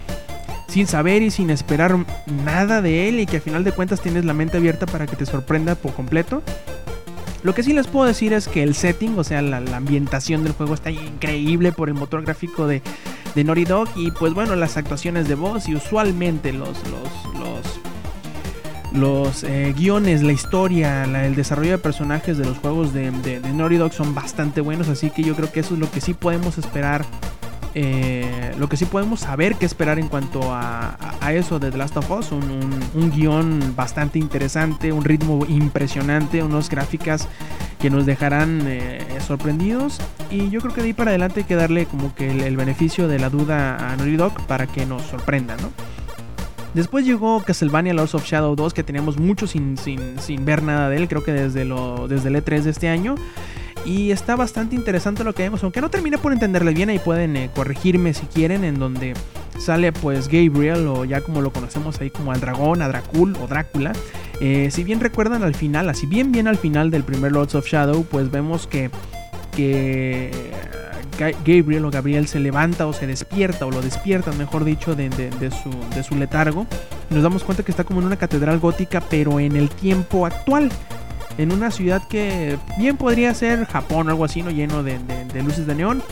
[0.73, 1.99] sin saber y sin esperar
[2.47, 5.17] nada de él y que al final de cuentas tienes la mente abierta para que
[5.17, 6.43] te sorprenda por completo.
[7.43, 10.55] Lo que sí les puedo decir es que el setting, o sea, la, ambientación del
[10.55, 12.81] juego está increíble por el motor gráfico de,
[13.35, 17.82] de Naughty Dog y pues bueno, las actuaciones de voz y usualmente los, los, los
[18.95, 23.77] los eh, guiones, la historia, el desarrollo de personajes de los juegos de, de, Naughty
[23.77, 26.59] Dog son bastante buenos, así que yo creo que eso es lo que sí podemos
[26.59, 27.05] esperar
[27.75, 30.99] eh, lo que sí podemos saber que esperar en cuanto a,
[31.33, 37.29] eso de The Last of Us, un, guion bastante interesante, un ritmo impresionante, unas gráficas
[37.81, 39.99] que nos dejarán eh, sorprendidos
[40.31, 43.09] y yo creo que de ahí para adelante hay que darle como que el, beneficio
[43.09, 45.71] de la duda a Naughty Dog para que nos sorprenda, ¿no?
[46.75, 50.97] Después llegó Castlevania Lords of Shadow 2, que teníamos mucho sin, sin, ver nada de
[50.97, 53.15] él, creo que desde, lo, desde el E3 de este año.
[53.85, 57.37] Y está bastante interesante lo que vemos, aunque no terminé por entenderle bien, ahí pueden
[57.37, 59.15] eh, corregirme si quieren, en donde
[59.59, 63.47] sale pues Gabriel, o ya como lo conocemos ahí como al dragón, a Dracul o
[63.47, 63.93] Drácula.
[64.41, 67.67] Eh, si bien recuerdan al final, así bien bien al final del primer Lords of
[67.67, 68.91] Shadow, pues vemos que,
[69.55, 70.31] que
[71.19, 75.11] Gabriel o Gabriel se levanta o se despierta, o lo despierta, mejor dicho, de,
[75.51, 76.67] su, de su letargo.
[77.11, 80.71] nos damos cuenta que está como en una catedral gótica, pero en el tiempo actual
[81.39, 84.51] en una ciudad que bien podría ser Japón o algo así, ¿no?
[84.51, 84.99] Lleno de,
[85.43, 86.03] luces de neón.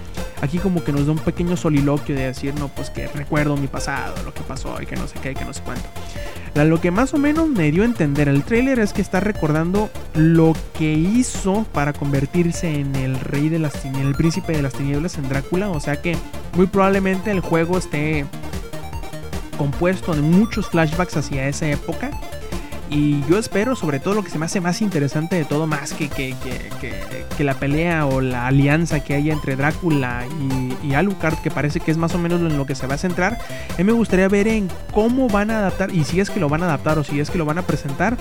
[0.40, 3.66] Aquí como que nos da un pequeño soliloquio de decir, no, pues que recuerdo mi
[3.66, 5.84] pasado, lo que pasó y que no sé qué, que no sé cuánto.
[6.54, 9.90] Lo que más o menos me dio a entender el trailer es que está recordando
[10.14, 14.74] lo que hizo para convertirse en el rey de las tinieblas, el príncipe de las
[14.74, 15.70] tinieblas en Drácula.
[15.70, 16.16] O sea que
[16.54, 18.26] muy probablemente el juego esté
[19.56, 22.10] compuesto de muchos flashbacks hacia esa época
[22.90, 25.92] y yo espero, sobre todo lo que se me hace más interesante de todo, más
[25.92, 26.34] que, que,
[27.38, 30.26] la pelea o la alianza que haya entre Drácula
[30.82, 32.96] y, y, Alucard, que parece que es más o menos en lo que se va
[32.96, 33.38] a centrar,
[33.72, 36.50] a mí me gustaría ver en cómo van a adaptar, y si es que lo
[36.50, 38.18] van a adaptar o si es que lo van a presentar,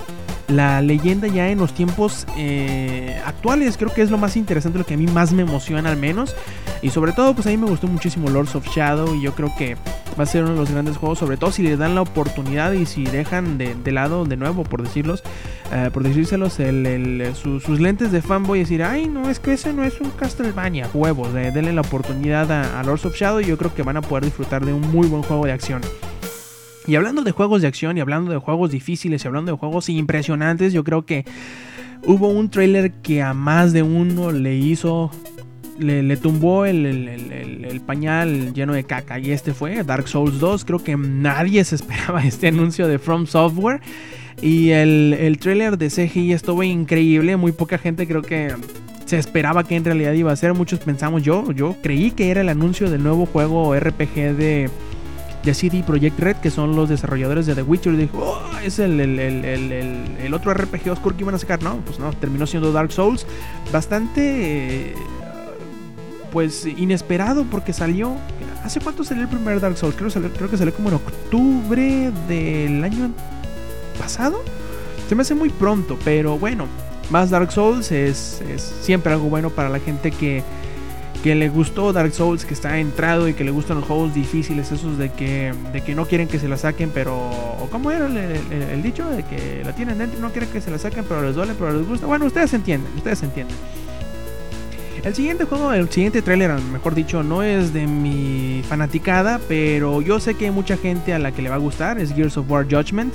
[0.50, 3.76] la leyenda ya en los tiempos eh, actuales.
[3.76, 6.34] Creo que es lo más interesante, lo que a mí más me emociona al menos.
[6.82, 9.52] Y sobre todo, pues a mí me gustó muchísimo Lords of Shadow y yo creo
[9.56, 9.76] que
[10.18, 12.72] va a ser uno de los grandes juegos, sobre todo si le dan la oportunidad
[12.72, 15.22] y si dejan de, lado de nuevo, por decirlos,
[15.72, 19.72] eh, por decírselos, el, sus lentes de fanboy y decir, ay, no, es que ese
[19.74, 23.58] no es un Castlevania, huevos, denle la oportunidad a, a Lords of Shadow y yo
[23.58, 25.82] creo que van a poder disfrutar de un muy buen juego de acción.
[26.86, 29.88] Y hablando de juegos de acción y hablando de juegos difíciles y hablando de juegos
[29.88, 31.24] impresionantes, yo creo que
[32.04, 35.10] hubo un trailer que a más de uno le hizo
[35.80, 39.18] le, tumbó el, pañal lleno de caca.
[39.18, 40.64] Y este fue Dark Souls 2.
[40.64, 43.80] Creo que nadie se esperaba este anuncio de From Software.
[44.42, 47.36] Y el, el trailer de CGI estuvo increíble.
[47.36, 48.54] Muy poca gente creo que
[49.04, 50.54] se esperaba que en realidad iba a ser.
[50.54, 54.70] Muchos pensamos, yo, yo creí que era el anuncio del nuevo juego RPG de
[55.42, 57.96] de CD Projekt Red, que son los desarrolladores de The Witcher.
[57.96, 61.62] Dijo, oh, es el, el, otro RPG oscuro que iban a sacar.
[61.62, 63.26] No, pues no, terminó siendo Dark Souls.
[63.72, 64.94] Bastante,
[66.30, 68.16] pues, inesperado porque salió.
[68.64, 69.96] ¿Hace cuánto salió el primer Dark Souls?
[69.96, 73.10] Creo, creo que salió como en octubre del año
[73.98, 74.42] pasado.
[75.08, 76.66] Se me hace muy pronto, pero bueno,
[77.10, 80.44] más Dark Souls es, es siempre algo bueno para la gente que
[81.22, 84.72] que le gustó Dark Souls, que está entrado y que le gustan los juegos difíciles,
[84.72, 87.14] esos de que, de que no quieren que se la saquen, pero...
[87.60, 89.08] ¿O cómo era el, dicho?
[89.10, 91.52] De que la tienen dentro y no quieren que se la saquen, pero les duele,
[91.58, 92.06] pero les gusta.
[92.06, 93.56] Bueno, ustedes entienden, ustedes entienden.
[95.02, 100.20] El siguiente juego, el siguiente tráiler, mejor dicho, no es de mi fanaticada, pero yo
[100.20, 102.50] sé que hay mucha gente a la que le va a gustar, es Gears of
[102.50, 103.14] War Judgment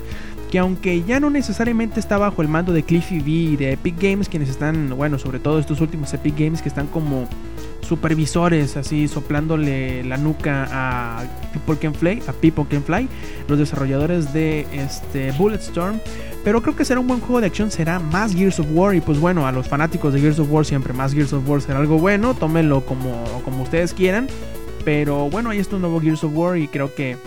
[0.52, 3.96] que aunque ya no necesariamente está bajo el mando de Cliffy V y de Epic
[4.00, 7.28] Games, quienes están, bueno, sobre todo estos últimos Epic Games que están como
[7.86, 13.08] supervisores así soplándole la nuca a People Can Fly, a People Can Fly,
[13.48, 16.00] los desarrolladores de este Bulletstorm.
[16.44, 19.02] Pero creo que será un buen juego de acción, será más Gears of War y
[19.02, 21.80] pues bueno, a los fanáticos de Gears of War siempre más Gears of War será
[21.80, 24.28] algo bueno, tómenlo como, como ustedes quieran.
[24.84, 27.18] Pero bueno, ahí está un nuevo Gears of War y creo que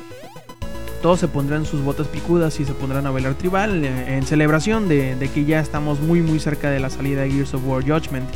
[1.03, 5.15] todos se pondrán sus botas picudas y se pondrán a bailar tribal en, celebración de,
[5.17, 8.29] de, que ya estamos muy muy cerca de la salida de Gears of War Judgment.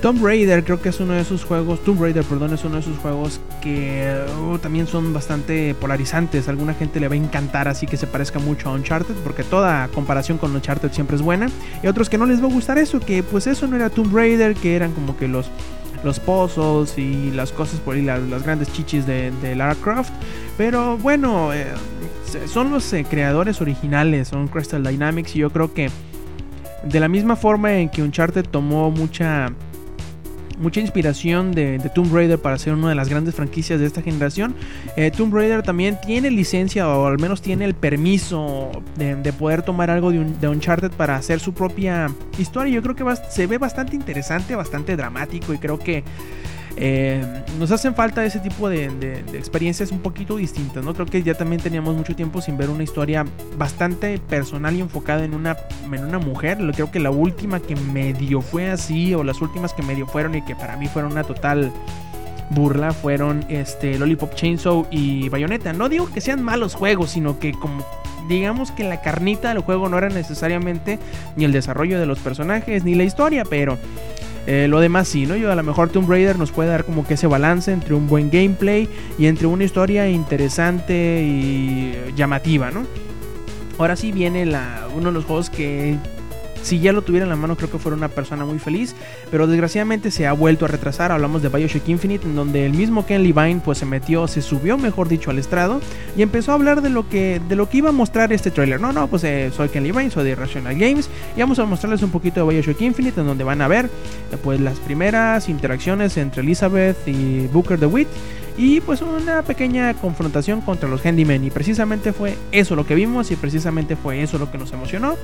[0.00, 2.82] Tomb Raider creo que es uno de esos juegos, Tomb Raider, perdón, es uno de
[2.82, 6.46] esos juegos que uh, también son bastante polarizantes.
[6.46, 9.42] A alguna gente le va a encantar así que se parezca mucho a Uncharted, porque
[9.42, 11.48] toda comparación con Uncharted siempre es buena.
[11.82, 14.14] Y otros que no les va a gustar eso, que pues eso no era Tomb
[14.14, 15.50] Raider, que eran como que los
[16.04, 20.12] los puzzles y las cosas por ahí, las, grandes chichis de, Lara Croft.
[20.56, 21.66] Pero bueno, eh,
[22.46, 25.90] son los eh, creadores originales, son Crystal Dynamics y yo creo que
[26.84, 29.50] de la misma forma en que Uncharted tomó mucha
[30.58, 34.54] mucha inspiración de, Tomb Raider para ser una de las grandes franquicias de esta generación.
[34.96, 39.90] Eh, Tomb Raider también tiene licencia o al menos tiene el permiso de, poder tomar
[39.90, 42.74] algo de, un, de, Uncharted para hacer su propia historia.
[42.74, 46.04] Yo creo que se ve bastante interesante, bastante dramático y creo que
[46.80, 47.20] Eh,
[47.58, 50.94] nos hacen falta ese tipo de, de, experiencias un poquito distintas, ¿no?
[50.94, 53.24] Creo que ya también teníamos mucho tiempo sin ver una historia
[53.56, 55.56] bastante personal y enfocada en una,
[55.92, 56.58] en una mujer.
[56.74, 60.42] Creo que la última que medio fue así, o las últimas que medio fueron y
[60.42, 61.72] que para mí fueron una total
[62.50, 65.72] burla fueron este Lollipop Chainsaw y Bayonetta.
[65.72, 67.84] No digo que sean malos juegos, sino que como
[68.28, 70.98] digamos que la carnita del juego no era necesariamente
[71.36, 73.78] ni el desarrollo de los personajes ni la historia, pero
[74.50, 75.36] eh, lo demás sí, ¿no?
[75.36, 78.08] Yo a lo mejor Tomb Raider nos puede dar como que ese balance entre un
[78.08, 82.86] buen gameplay y entre una historia interesante y llamativa, ¿no?
[83.76, 85.98] Ahora sí viene la, uno de los juegos que
[86.62, 88.94] si ya lo tuviera en la mano creo que fuera una persona muy feliz,
[89.30, 91.12] pero desgraciadamente se ha vuelto a retrasar.
[91.12, 94.78] Hablamos de Bioshock Infinite, en donde el mismo Ken Levine pues se metió, se subió
[94.78, 95.80] mejor dicho al estrado
[96.16, 98.80] y empezó a hablar de lo que, de lo que iba a mostrar este trailer.
[98.80, 102.02] No, no, pues eh, soy Ken Levine, soy de Rational Games y vamos a mostrarles
[102.02, 106.16] un poquito de Bioshock Infinite, en donde van a ver eh, pues las primeras interacciones
[106.16, 108.08] entre Elizabeth y Booker DeWitt
[108.58, 113.30] y pues una pequeña confrontación contra los Handymen y precisamente fue eso lo que vimos
[113.30, 115.14] y precisamente fue eso lo que nos emocionó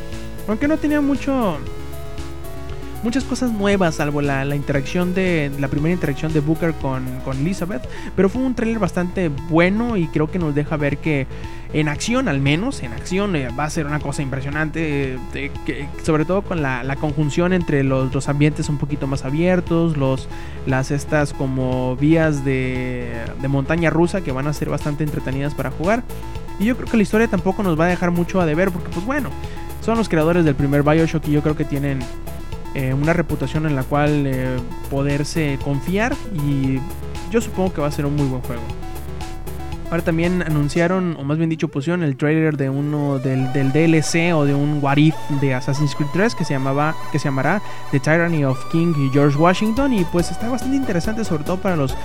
[0.48, 1.58] aunque no tenía mucho
[3.02, 7.36] muchas cosas nuevas, salvo la, la, interacción de la primera interacción de Booker con, con,
[7.36, 7.86] Elizabeth.
[8.16, 11.26] Pero fue un tráiler bastante bueno y creo que nos deja ver que
[11.74, 15.18] en acción, al menos, en acción eh, va a ser una cosa impresionante.
[15.34, 19.96] Eh, que, sobre todo con la, conjunción entre los, los, ambientes un poquito más abiertos,
[19.96, 20.28] los,
[20.66, 23.12] las estas como vías de,
[23.48, 26.04] montaña rusa que van a ser bastante entretenidas para jugar.
[26.60, 28.90] Y yo creo que la historia tampoco nos va a dejar mucho a deber porque
[28.90, 29.30] pues bueno,
[29.80, 31.98] son los creadores del primer Bioshock y yo creo que tienen
[32.76, 34.56] eh, una reputación en la cual eh,
[34.90, 36.14] poderse confiar
[36.46, 36.78] y
[37.32, 38.62] yo supongo que va a ser un muy buen juego.
[39.90, 44.34] Ahora también anunciaron, o más bien dicho, pusieron el trailer de uno del, del DLC
[44.34, 44.96] o de un What
[45.40, 49.36] de Assassin's Creed 3 que se llamaba que se llamará The Tyranny of King George
[49.36, 49.92] Washington.
[49.92, 51.96] Y pues está bastante interesante sobre todo para los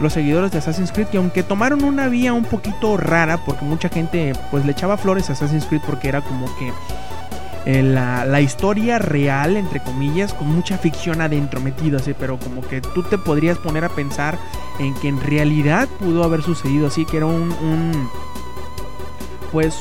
[0.00, 3.90] los seguidores de Assassin's Creed que aunque tomaron una vía un poquito rara porque mucha
[3.90, 6.72] gente pues le echaba flores a Assassin's Creed porque era como que
[7.66, 12.62] eh, la, la, historia real, entre comillas, con mucha ficción adentro metida, así, pero como
[12.62, 14.38] que tú te podrías poner a pensar
[14.78, 18.10] en que en realidad pudo haber sucedido así, que era un, un
[19.52, 19.74] pues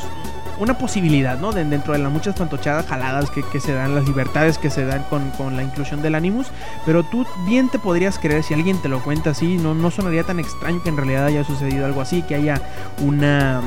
[0.60, 1.52] una posibilidad, ¿no?
[1.54, 4.86] De, dentro de las muchas fantochadas jaladas que, que, se dan, las libertades que se
[4.86, 6.48] dan con, con, la inclusión del Animus,
[6.86, 10.24] pero tú bien te podrías creer si alguien te lo cuenta así, no, no sonaría
[10.24, 12.62] tan extraño que en realidad haya sucedido algo así, que haya
[13.02, 13.62] una,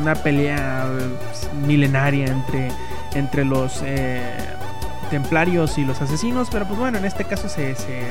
[0.00, 0.86] una pelea
[1.66, 2.70] milenaria entre
[3.14, 4.34] entre los eh,
[5.10, 8.02] templarios y los asesinos, pero pues bueno, en este caso se, se,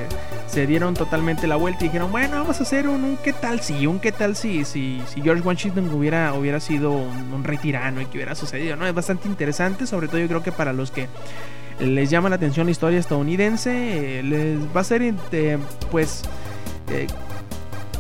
[0.48, 3.88] se, dieron totalmente la vuelta y dijeron, bueno, vamos a hacer un, qué tal si,
[3.88, 8.02] un qué tal si, si, si George Washington hubiera, hubiera sido un, un, rey tirano
[8.02, 8.88] y que hubiera sucedido, ¿no?
[8.88, 11.08] Es bastante interesante, sobre todo yo creo que para los que
[11.80, 15.58] les llama la atención la historia estadounidense, eh, les va a ser, eh,
[15.92, 16.24] pues...
[16.90, 17.08] Eh,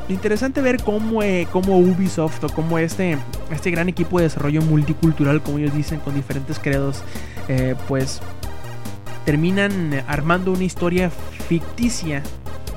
[0.09, 3.17] interesante ver cómo, eh, cómo Ubisoft o cómo este,
[3.51, 7.01] este gran equipo de desarrollo multicultural, como ellos dicen, con diferentes credos,
[7.47, 8.21] eh, pues
[9.25, 11.09] terminan armando una historia
[11.47, 12.21] ficticia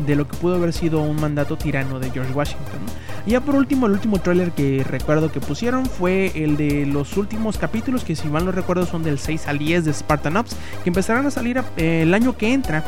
[0.06, 2.80] de lo que pudo haber sido un mandato tirano de George Washington.
[3.26, 7.16] Y ya por último, el último tráiler que recuerdo que pusieron fue el de los
[7.16, 10.56] últimos capítulos, que si mal no recuerdo son del 6 al 10 de Spartan Ops,
[10.82, 12.84] que empezarán a salir eh, el año que entra.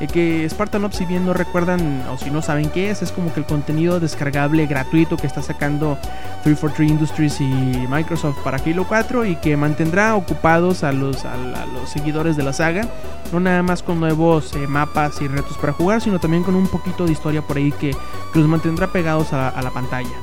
[0.00, 3.32] Eh, que Spartan si bien no recuerdan o si no saben qué es, es como
[3.32, 5.98] que el contenido descargable gratuito que está sacando
[6.44, 11.90] 343 Industries y Microsoft para Halo 4 y que mantendrá ocupados a los, a, los
[11.90, 12.88] seguidores de la saga,
[13.32, 16.68] no nada más con nuevos eh, mapas y retos para jugar, sino también con un
[16.68, 17.90] poquito de historia por ahí que,
[18.34, 20.14] los mantendrá pegados a la pantalla.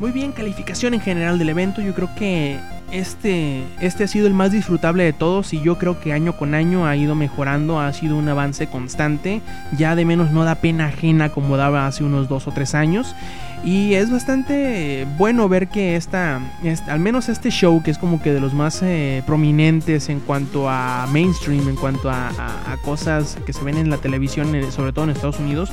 [0.00, 1.82] Muy bien, calificación en general del evento.
[1.82, 2.58] Yo creo que
[2.92, 6.54] este, este ha sido el más disfrutable de todos y yo creo que año con
[6.54, 9.40] año ha ido mejorando, ha sido un avance constante.
[9.76, 13.14] Ya de menos no da pena ajena como daba hace unos dos o tres años.
[13.62, 16.40] Y es bastante bueno ver que esta,
[16.88, 20.70] al menos este show, que es como que de los más eh, prominentes en cuanto
[20.70, 24.92] a mainstream, en cuanto a, a, a, cosas que se ven en la televisión, sobre
[24.92, 25.70] todo en Estados Unidos,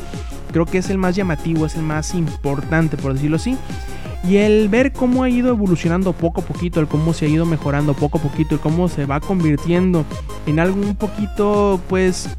[0.52, 3.58] creo que es el más llamativo, es el más importante, por decirlo así.
[4.24, 7.46] Y el ver cómo ha ido evolucionando poco a poquito, el cómo se ha ido
[7.46, 10.06] mejorando poco a poquito, el cómo se va convirtiendo
[10.46, 12.30] en algo un poquito, pues,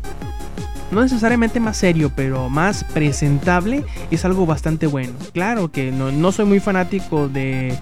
[0.90, 5.12] no necesariamente más serio, pero más presentable, es algo bastante bueno.
[5.32, 7.74] Claro que no, no soy muy fanático de,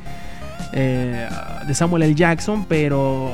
[0.73, 1.29] eh,
[1.67, 2.15] de Samuel L.
[2.15, 3.31] Jackson, pero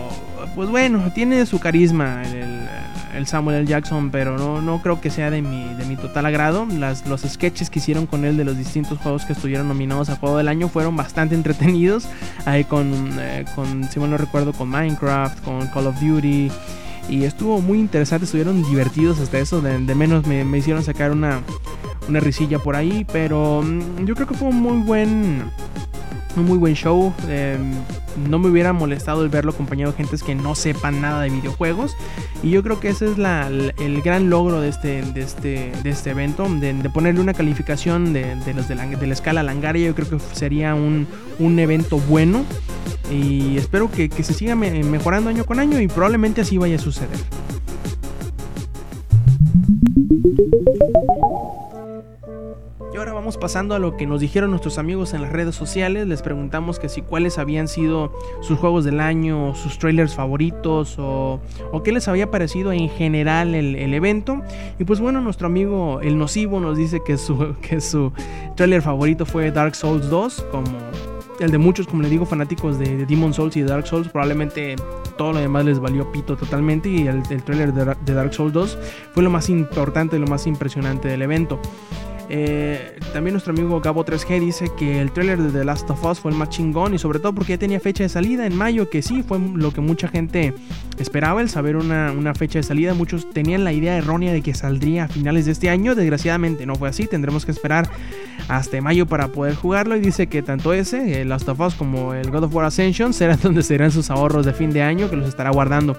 [0.55, 3.67] pues bueno, tiene su carisma el, el Samuel L.
[3.67, 6.67] Jackson, pero no, no creo que sea de mi, de mi total agrado.
[6.67, 10.17] Las, los sketches que hicieron con él de los distintos juegos que estuvieron nominados a
[10.17, 12.09] Juego del Año fueron bastante entretenidos.
[12.45, 16.51] Ahí con, eh, con si mal no recuerdo, con Minecraft, con Call of Duty.
[17.09, 19.61] Y estuvo muy interesante, estuvieron divertidos hasta eso.
[19.61, 21.43] De, menos me, me, hicieron sacar una,
[22.09, 23.07] una risilla por ahí.
[23.13, 25.45] Pero mm, yo creo que fue un muy buen
[26.37, 27.12] un muy buen show.
[27.28, 27.59] Eh,
[28.28, 31.97] no me hubiera molestado el verlo acompañado de gentes que no sepan nada de videojuegos.
[32.43, 35.91] Y yo creo que ese es la, el gran logro de este, de este, de
[35.91, 36.47] este evento.
[36.49, 39.87] De, ponerle una calificación de, de los de la, de la, escala Langaria.
[39.87, 41.07] Yo creo que sería un,
[41.39, 42.45] un evento bueno.
[43.11, 45.80] Y espero que, que se siga mejorando año con año.
[45.80, 47.18] Y probablemente así vaya a suceder.
[52.93, 56.07] Y ahora vamos pasando a lo que nos dijeron nuestros amigos en las redes sociales.
[56.07, 58.12] Les preguntamos que si cuáles habían sido
[58.43, 61.40] sus juegos del año, sus trailers favoritos o,
[61.82, 64.43] qué les había parecido en general el, evento.
[64.78, 68.12] Y pues bueno, nuestro amigo El Nocivo nos dice que su, que su
[68.57, 70.66] trailer favorito fue Dark Souls 2, como
[71.40, 74.09] el de muchos, como le digo, fanáticos de, de Demon Souls y de Dark Souls.
[74.11, 74.76] Probablemente
[75.16, 78.53] todo lo demás les valió pito totalmente y el, el trailer de, de Dark Souls
[78.53, 78.78] 2
[79.14, 81.59] fue lo más importante lo más impresionante del evento.
[82.35, 86.18] Eh, también nuestro amigo Gabo 3G dice que el trailer de The Last of Us
[86.18, 88.89] fue el más chingón y sobre todo porque ya tenía fecha de salida en mayo,
[88.89, 90.55] que sí, fue lo que mucha gente
[90.99, 92.95] esperaba, el saber una, una, fecha de salida.
[92.95, 96.74] Muchos tenían la idea errónea de que saldría a finales de este año, desgraciadamente no
[96.74, 97.91] fue así, tendremos que esperar
[98.49, 102.14] hasta mayo para poder jugarlo y dice que tanto ese, el Last of Us como
[102.14, 105.16] el God of War Ascension serán donde serán sus ahorros de fin de año que
[105.16, 105.99] los estará guardando.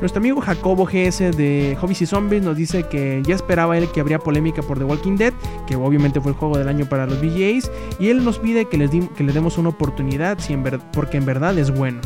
[0.00, 4.00] Nuestro amigo Jacobo GS de Hobbies y Zombies nos dice que ya esperaba él que
[4.00, 5.32] habría polémica por The Walking Dead,
[5.66, 8.76] que obviamente fue el juego del año para los VGAs, y él nos pide que
[8.76, 12.00] les, que demos una oportunidad si en porque en verdad es bueno.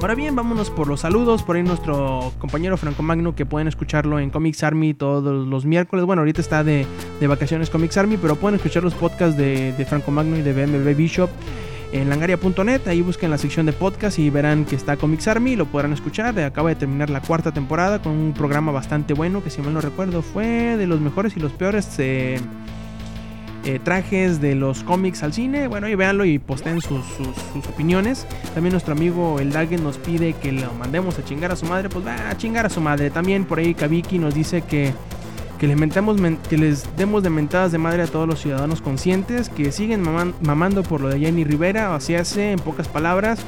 [0.00, 1.44] Ahora bien, vámonos por los saludos.
[1.44, 6.04] Por ahí nuestro compañero Franco Magno, que pueden escucharlo en Comics Army todos los miércoles.
[6.04, 6.84] Bueno, ahorita está de,
[7.20, 10.52] de vacaciones Comics Army, pero pueden escuchar los podcasts de, de Franco Magno y de
[10.52, 11.30] BMB Bishop
[11.92, 12.88] en langaria.net.
[12.88, 15.56] Ahí busquen la sección de podcast y verán que está Comics Army.
[15.56, 16.38] Lo podrán escuchar.
[16.40, 19.80] Acaba de terminar la cuarta temporada con un programa bastante bueno que, si mal no
[19.80, 21.88] recuerdo, fue de los mejores y los peores.
[21.98, 22.40] Eh,
[23.64, 25.68] eh, trajes de los cómics al cine.
[25.68, 28.26] Bueno, y véanlo y posten sus, sus, sus, opiniones.
[28.54, 31.88] También nuestro amigo El Dagen nos pide que lo mandemos a chingar a su madre.
[31.88, 33.10] Pues va a chingar a su madre.
[33.10, 34.92] También por ahí Kabiki nos dice que,
[35.62, 39.48] que, les, mentamos, que les demos de mentadas de madre a todos los ciudadanos conscientes
[39.48, 41.94] que siguen maman, mamando por lo de Jenny Rivera.
[41.94, 43.38] Así hace, en pocas palabras.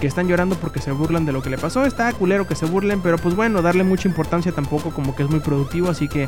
[0.00, 1.84] Que están llorando porque se burlan de lo que le pasó.
[1.84, 5.28] Está culero que se burlen, pero pues bueno, darle mucha importancia tampoco como que es
[5.28, 5.90] muy productivo.
[5.90, 6.26] Así que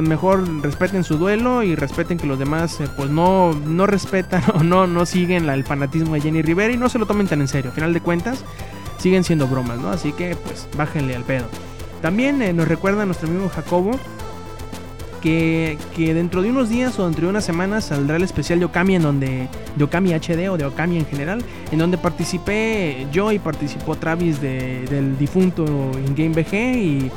[0.00, 4.62] mejor respeten su duelo y respeten que los demás eh, pues no, no respetan o
[4.62, 7.48] no, no siguen el fanatismo de Jenny Rivera y no se lo tomen tan en
[7.48, 7.72] serio.
[7.72, 8.42] A final de cuentas,
[8.96, 9.90] siguen siendo bromas, ¿no?
[9.90, 11.44] Así que pues bájenle al pedo.
[12.00, 14.00] También eh, nos recuerda nuestro amigo Jacobo
[15.20, 18.64] que, que, dentro de unos días o dentro de unas semanas saldrá el especial de
[18.66, 23.32] Okami en donde de Okami HD o de Okami en general, en donde participé yo
[23.32, 25.64] y participó Travis de, del difunto
[26.06, 27.10] InGame BG y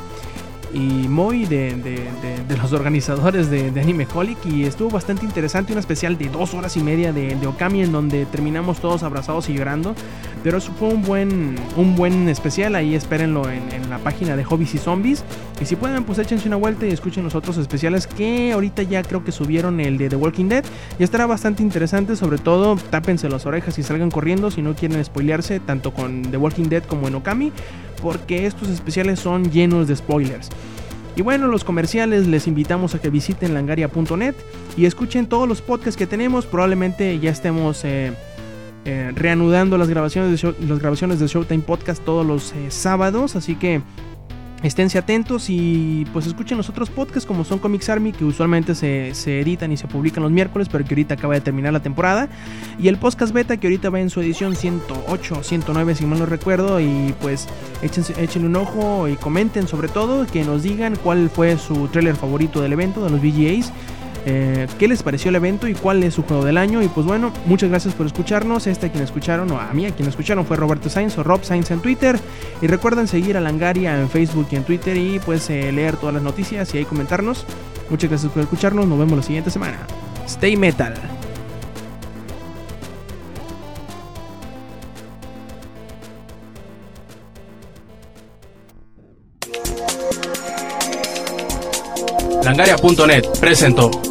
[0.73, 5.73] y Moy de, de, de, de, los organizadores de, Anime Holic y estuvo bastante interesante,
[5.73, 9.53] un especial de dos horas y media de, Okami en donde terminamos todos abrazados y
[9.53, 9.95] llorando,
[10.43, 14.43] pero eso fue un buen, un buen especial, ahí espérenlo en, en, la página de
[14.43, 15.23] Hobbies y Zombies
[15.59, 19.01] y si pueden pues échense una vuelta y escuchen los otros especiales que ahorita ya
[19.01, 20.63] creo que subieron el de The Walking Dead
[20.99, 25.03] y estará bastante interesante, sobre todo tápense las orejas y salgan corriendo si no quieren
[25.03, 27.51] spoilearse tanto con The Walking Dead como en Okami
[28.01, 30.49] porque estos especiales son llenos de spoilers.
[31.15, 34.35] Y bueno, los comerciales les invitamos a que visiten langaria.net
[34.77, 36.45] y escuchen todos los podcasts que tenemos.
[36.45, 38.13] Probablemente ya estemos eh,
[38.85, 43.81] eh, reanudando las grabaciones, de grabaciones de Showtime Podcast todos los eh, sábados, así que
[44.63, 49.15] Esténse atentos y pues escuchen los otros podcasts como son Comics Army que usualmente se,
[49.15, 52.27] se, editan y se publican los miércoles pero que ahorita acaba de terminar la temporada.
[52.77, 56.25] Y el podcast beta que ahorita va en su edición 108 109 si mal no
[56.25, 56.79] recuerdo.
[56.81, 57.47] Y pues
[57.81, 62.15] échense, échenle un ojo y comenten sobre todo que nos digan cuál fue su trailer
[62.15, 63.71] favorito del evento de los VGAs
[64.25, 66.81] eh, qué les pareció el evento y cuál es su juego del año.
[66.81, 68.67] Y pues bueno, muchas gracias por escucharnos.
[68.67, 71.43] Este a quien escucharon, o a mí a quien escucharon fue Roberto Sainz o Rob
[71.43, 72.19] Sainz en Twitter.
[72.61, 76.13] Y recuerden seguir a Langaria en Facebook y en Twitter y pues eh, leer todas
[76.13, 77.45] las noticias y ahí comentarnos.
[77.89, 78.87] Muchas gracias por escucharnos.
[78.87, 79.77] Nos vemos la siguiente semana.
[80.25, 80.93] Stay metal.
[92.43, 94.08] Langaria.net presentó.